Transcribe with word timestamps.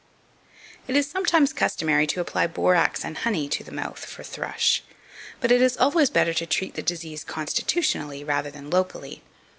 2531. 0.87 0.95
It 0.95 0.97
is 0.97 1.11
sometimes 1.11 1.53
customary 1.53 2.07
to 2.07 2.19
apply 2.19 2.47
borax 2.47 3.05
and 3.05 3.17
honey 3.19 3.47
to 3.49 3.63
the 3.63 3.71
mouth 3.71 4.03
for 4.03 4.23
thrush; 4.23 4.81
but 5.39 5.51
it 5.51 5.61
is 5.61 5.77
always 5.77 6.09
better 6.09 6.33
to 6.33 6.47
treat 6.47 6.73
the 6.73 6.81
disease 6.81 7.23
constitutionally 7.23 8.23
rather 8.23 8.49
than 8.49 8.71
locally. 8.71 9.21